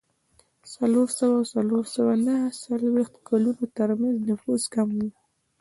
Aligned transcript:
د 0.61 0.63
څلور 0.75 1.07
سوه 1.19 1.35
او 1.39 1.45
څلور 1.55 1.83
سوه 1.95 2.13
نهه 2.25 2.49
څلوېښت 2.63 3.13
کلونو 3.27 3.63
ترمنځ 3.77 4.15
نفوس 4.29 4.63
کم 4.73 4.87
و 4.97 4.99